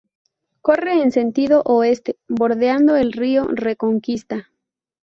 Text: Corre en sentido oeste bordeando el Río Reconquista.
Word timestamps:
Corre 0.63 0.99
en 1.03 1.11
sentido 1.11 1.61
oeste 1.63 2.17
bordeando 2.27 2.95
el 2.95 3.13
Río 3.13 3.45
Reconquista. 3.49 4.49